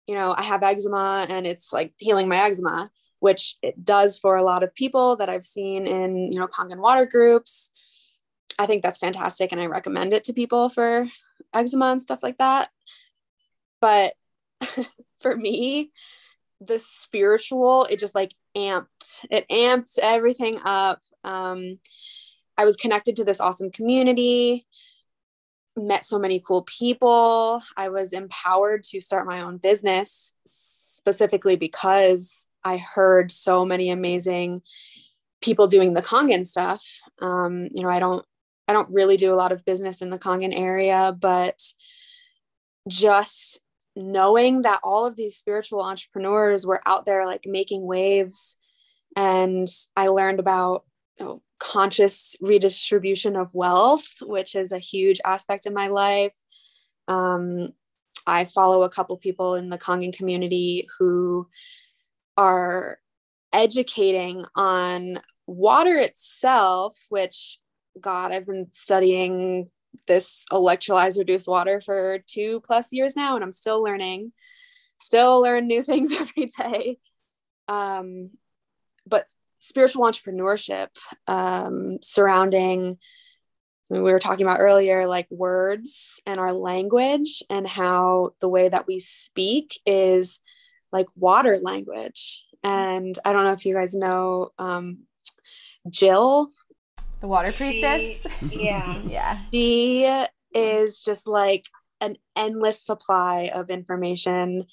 [0.07, 2.91] you know, I have eczema and it's like healing my eczema,
[3.21, 6.79] which it does for a lot of people that I've seen in, you know, Kangen
[6.79, 8.15] water groups.
[8.59, 11.07] I think that's fantastic and I recommend it to people for
[11.53, 12.71] eczema and stuff like that.
[13.81, 14.15] But
[15.21, 15.91] for me,
[16.61, 21.01] the spiritual, it just like amped, it amped everything up.
[21.25, 21.79] Um,
[22.57, 24.67] I was connected to this awesome community,
[25.77, 27.63] met so many cool people.
[27.77, 34.63] I was empowered to start my own business specifically because I heard so many amazing
[35.43, 36.85] people doing the Kangen stuff.
[37.21, 38.25] Um, you know, I don't
[38.69, 41.63] I don't really do a lot of business in the Kangen area, but
[42.89, 43.61] just
[43.97, 48.59] knowing that all of these spiritual entrepreneurs were out there like making waves
[49.17, 50.85] and I learned about
[51.19, 56.35] you know, conscious redistribution of wealth, which is a huge aspect in my life.
[57.09, 57.71] Um,
[58.27, 61.49] I follow a couple people in the Kangen community who
[62.37, 62.99] are
[63.53, 67.59] educating on water itself, which,
[67.99, 69.71] God, I've been studying
[70.07, 74.33] this electrolyzed reduced water for two plus years now, and I'm still learning,
[74.99, 76.99] still learn new things every day.
[77.69, 78.31] Um,
[79.07, 79.27] but
[79.61, 80.89] spiritual entrepreneurship
[81.27, 82.99] um, surrounding
[83.91, 88.87] we were talking about earlier like words and our language and how the way that
[88.87, 90.41] we speak is
[90.93, 94.99] like water language and i don't know if you guys know um,
[95.89, 96.49] jill
[97.21, 98.27] the water priestess?
[98.53, 99.03] Yeah.
[99.07, 99.39] Yeah.
[99.53, 100.05] She
[100.55, 101.67] is just like
[102.01, 104.67] an endless supply of information.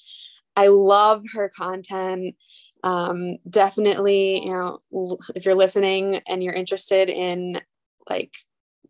[0.56, 2.36] I love her content.
[2.82, 4.78] Um, definitely you know
[5.34, 7.62] if you're listening and you're interested in
[8.10, 8.34] like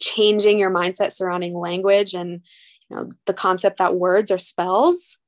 [0.00, 2.40] changing your mindset surrounding language and
[2.90, 5.18] you know the concept that words are spells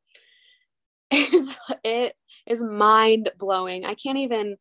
[1.13, 2.15] is it
[2.47, 4.57] is mind blowing i can't even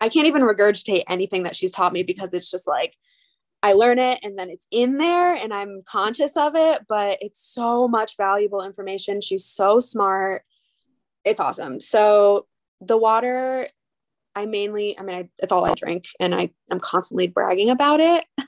[0.00, 2.94] i can't even regurgitate anything that she's taught me because it's just like
[3.62, 7.42] I learn it and then it's in there and I'm conscious of it, but it's
[7.42, 9.20] so much valuable information.
[9.20, 10.42] She's so smart.
[11.24, 11.80] It's awesome.
[11.80, 12.46] So
[12.80, 13.66] the water
[14.34, 18.00] i mainly i mean I, it's all i drink and i i'm constantly bragging about
[18.00, 18.24] it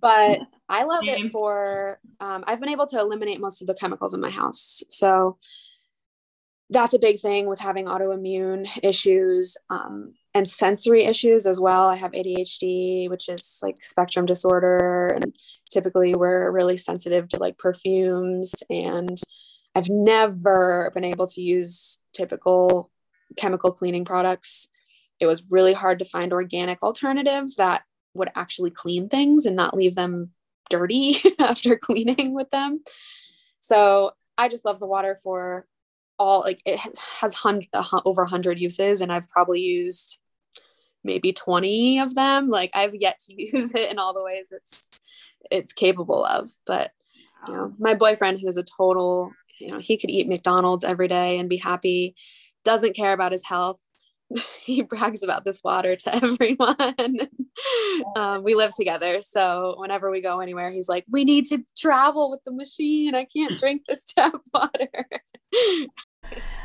[0.00, 4.14] but i love it for um, i've been able to eliminate most of the chemicals
[4.14, 5.36] in my house so
[6.70, 11.96] that's a big thing with having autoimmune issues um, and sensory issues as well i
[11.96, 15.34] have adhd which is like spectrum disorder and
[15.70, 19.20] typically we're really sensitive to like perfumes and
[19.74, 22.90] i've never been able to use typical
[23.36, 24.68] chemical cleaning products.
[25.20, 27.82] It was really hard to find organic alternatives that
[28.14, 30.30] would actually clean things and not leave them
[30.70, 32.80] dirty after cleaning with them.
[33.60, 35.66] So I just love the water for
[36.18, 36.78] all like it
[37.20, 37.68] has hundred,
[38.04, 40.18] over 100 uses and I've probably used
[41.04, 44.90] maybe 20 of them like I've yet to use it in all the ways it's
[45.50, 46.90] it's capable of but
[47.46, 51.38] you know my boyfriend who's a total you know he could eat McDonald's every day
[51.38, 52.14] and be happy
[52.64, 53.80] doesn't care about his health
[54.62, 57.28] he brags about this water to everyone.
[58.16, 59.22] um, we live together.
[59.22, 63.14] So whenever we go anywhere, he's like, we need to travel with the machine.
[63.14, 64.90] I can't drink this tap water.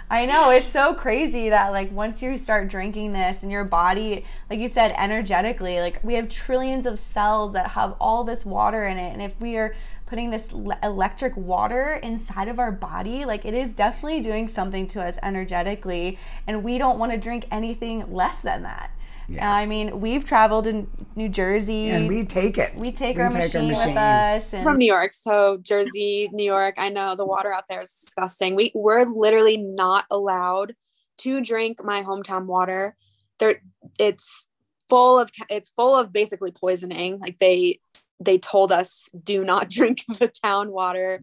[0.10, 4.26] I know it's so crazy that like once you start drinking this and your body,
[4.50, 8.86] like you said, energetically, like we have trillions of cells that have all this water
[8.86, 10.54] in it, and if we are putting this
[10.84, 16.20] electric water inside of our body, like it is definitely doing something to us energetically,
[16.46, 18.92] and we don't want to drink anything less than that.
[19.28, 19.52] Yeah.
[19.52, 22.76] I mean, we've traveled in New Jersey, and we take it.
[22.76, 24.54] We take, we our, take machine our, machine with us.
[24.54, 26.76] And- From New York, so Jersey, New York.
[26.78, 28.56] I know the water out there is disgusting.
[28.56, 30.76] We we're literally not allowed
[31.20, 32.96] to drink my hometown water.
[33.40, 33.62] There,
[34.00, 34.48] it's
[34.90, 37.20] full of it's full of basically poisoning.
[37.20, 37.80] Like they
[38.20, 41.22] they told us do not drink the town water.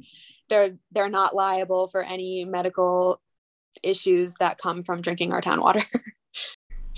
[0.49, 3.21] They're they're not liable for any medical
[3.83, 5.83] issues that come from drinking our town water.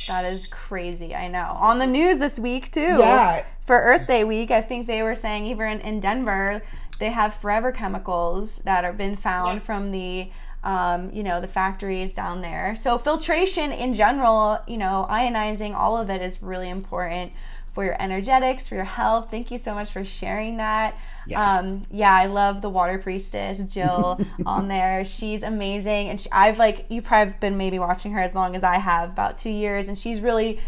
[0.06, 1.14] That is crazy.
[1.14, 1.56] I know.
[1.58, 2.96] On the news this week too.
[2.98, 3.44] Yeah.
[3.64, 6.62] For Earth Day week, I think they were saying even in, in Denver,
[6.98, 10.30] they have forever chemicals that have been found from the
[10.64, 12.76] um, you know, the factories down there.
[12.76, 17.32] So filtration in general, you know, ionizing, all of it is really important
[17.72, 19.30] for your energetics, for your health.
[19.30, 20.96] Thank you so much for sharing that.
[21.26, 25.04] Yeah, um, yeah I love the water priestess, Jill, on there.
[25.04, 26.08] She's amazing.
[26.08, 29.10] And she, I've like, you probably been maybe watching her as long as I have,
[29.10, 29.88] about two years.
[29.88, 30.60] And she's really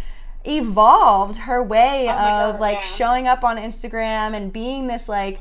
[0.45, 2.89] evolved her way oh of God, like yeah.
[2.97, 5.41] showing up on Instagram and being this like,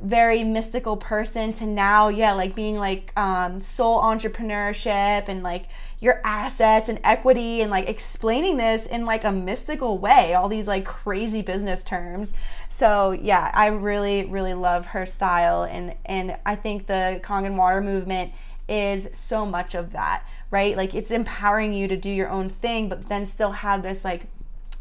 [0.00, 5.64] very mystical person to now yeah like being like um soul entrepreneurship and like
[6.00, 10.68] your assets and equity and like explaining this in like a mystical way, all these
[10.68, 12.34] like crazy business terms.
[12.68, 17.80] So yeah, I really, really love her style and and I think the Kangen water
[17.80, 18.32] movement
[18.68, 20.76] is so much of that, right?
[20.76, 24.26] Like it's empowering you to do your own thing, but then still have this like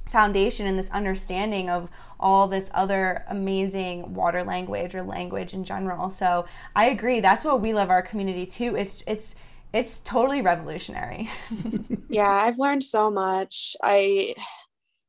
[0.10, 1.90] foundation and this understanding of
[2.20, 6.10] all this other amazing water language or language in general.
[6.10, 6.46] So
[6.76, 7.20] I agree.
[7.20, 8.76] That's what we love our community too.
[8.76, 9.36] It's it's
[9.74, 11.30] it's totally revolutionary.
[12.10, 13.76] yeah, I've learned so much.
[13.84, 14.36] I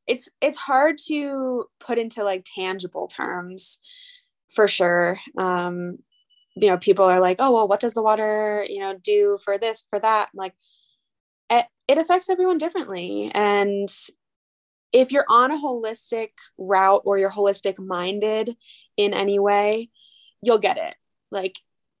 [0.07, 3.79] it's it's hard to put into like tangible terms
[4.49, 5.19] for sure.
[5.37, 5.97] Um
[6.55, 9.57] you know, people are like, "Oh, well, what does the water, you know, do for
[9.57, 10.53] this, for that?" like
[11.49, 13.89] it, it affects everyone differently and
[14.91, 18.55] if you're on a holistic route or you're holistic minded
[18.97, 19.89] in any way,
[20.41, 20.95] you'll get it.
[21.31, 21.59] Like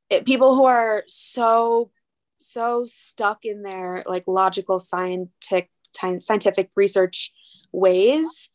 [0.09, 1.91] it, people who are so
[2.41, 5.69] so stuck in their like logical scientific
[6.19, 7.31] scientific research
[7.73, 8.49] ways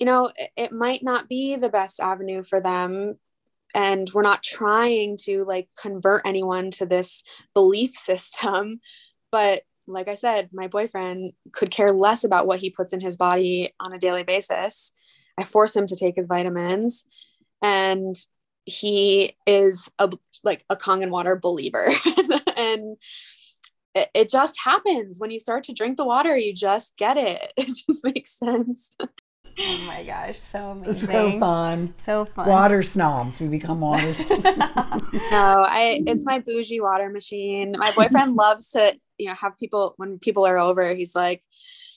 [0.00, 3.16] you know it, it might not be the best avenue for them.
[3.72, 7.22] And we're not trying to like convert anyone to this
[7.54, 8.80] belief system.
[9.30, 13.16] But like i said my boyfriend could care less about what he puts in his
[13.16, 14.92] body on a daily basis.
[15.38, 17.06] I force him to take his vitamins.
[17.62, 18.14] And
[18.64, 20.10] he is a
[20.44, 21.86] like a Kangen water believer
[22.60, 22.96] and
[23.94, 25.18] it, it, just happens.
[25.18, 27.52] When you start to drink the water you just get it.
[27.56, 28.96] It just makes sense.
[29.58, 31.94] Oh my gosh so amazing so fun.
[31.98, 32.48] So fun.
[32.48, 33.40] Water snobs.
[33.40, 37.74] We become water no i it's my bougie water machine.
[37.76, 41.42] My boyfriend loves to you know have people when people are over he's like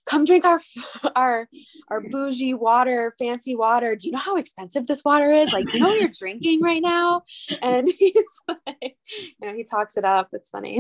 [0.05, 0.59] come drink our
[1.15, 1.47] our
[1.89, 3.95] our bougie water, fancy water.
[3.95, 5.51] Do you know how expensive this water is?
[5.51, 7.23] Like, do you know what you're drinking right now?
[7.61, 10.29] And he's like, you know, he talks it up.
[10.33, 10.79] It's funny.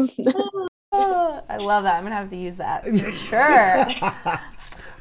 [0.93, 1.95] I love that.
[1.95, 3.85] I'm gonna have to use that for sure.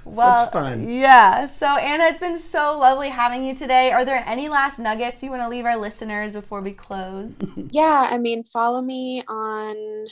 [0.05, 0.91] Well, Such fun.
[0.91, 1.47] Yeah.
[1.47, 3.93] So, Anna, it's been so lovely having you today.
[3.93, 7.37] Are there any last nuggets you want to leave our listeners before we close?
[7.57, 8.09] yeah.
[8.11, 10.07] I mean, follow me on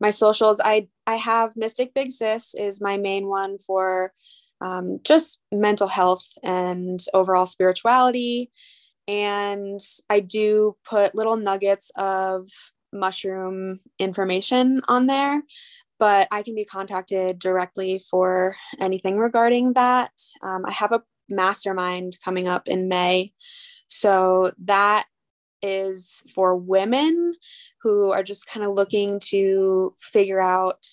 [0.00, 0.60] my socials.
[0.64, 4.12] I, I have Mystic Big Sis is my main one for
[4.60, 8.50] um, just mental health and overall spirituality.
[9.08, 12.48] And I do put little nuggets of
[12.92, 15.42] mushroom information on there
[16.02, 20.10] but I can be contacted directly for anything regarding that.
[20.42, 23.30] Um, I have a mastermind coming up in May.
[23.86, 25.06] So that
[25.62, 27.34] is for women
[27.82, 30.84] who are just kind of looking to figure out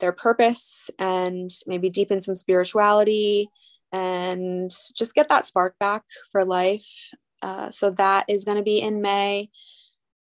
[0.00, 3.50] their purpose and maybe deepen some spirituality
[3.92, 7.10] and just get that spark back for life.
[7.42, 9.50] Uh, so that is going to be in May.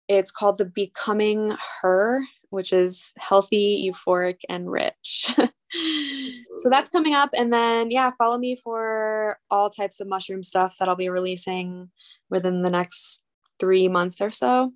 [0.09, 2.23] It's called the Becoming Her
[2.55, 5.35] which is healthy, euphoric, and rich.
[6.59, 7.31] so that's coming up.
[7.37, 11.91] And then, yeah, follow me for all types of mushroom stuff that I'll be releasing
[12.31, 13.23] within the next
[13.59, 14.73] three months or so.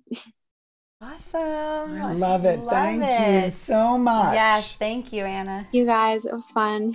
[1.01, 1.41] Awesome.
[1.41, 2.59] I love it.
[2.59, 3.45] Love thank it.
[3.45, 4.33] you so much.
[4.33, 5.65] Yes, thank you, Anna.
[5.71, 6.91] You guys, it was fun.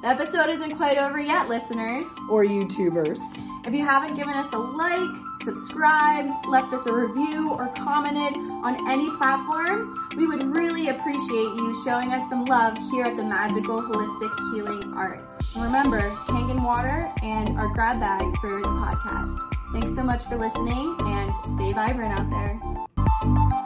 [0.00, 2.06] The episode isn't quite over yet, listeners.
[2.30, 3.20] Or YouTubers.
[3.66, 8.76] If you haven't given us a like, subscribed, left us a review, or commented on
[8.88, 13.80] any platform, we would really appreciate you showing us some love here at the Magical
[13.82, 15.54] Holistic Healing Arts.
[15.54, 19.38] And remember, Kangen water and our grab bag for the podcast.
[19.72, 23.60] Thanks so much for listening and stay vibrant out there.